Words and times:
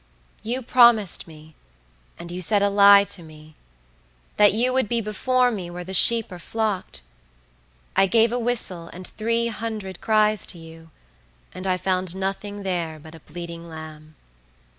You 0.41 0.63
promised 0.63 1.27
me, 1.27 1.53
and 2.17 2.31
you 2.31 2.41
said 2.41 2.63
a 2.63 2.69
lie 2.71 3.03
to 3.03 3.21
me, 3.21 3.55
that 4.37 4.51
you 4.51 4.73
would 4.73 4.89
be 4.89 4.99
before 4.99 5.51
me 5.51 5.69
where 5.69 5.83
the 5.83 5.93
sheep 5.93 6.31
are 6.31 6.39
flocked; 6.39 7.03
I 7.95 8.07
gave 8.07 8.31
a 8.31 8.39
whistle 8.39 8.87
and 8.87 9.05
three 9.05 9.45
hundred 9.49 10.01
cries 10.01 10.47
to 10.47 10.57
you, 10.57 10.89
and 11.53 11.67
I 11.67 11.77
found 11.77 12.15
nothing 12.15 12.63
there 12.63 12.97
but 12.99 13.13
a 13.13 13.19
bleating 13.19 13.69
lamb. 13.69 14.15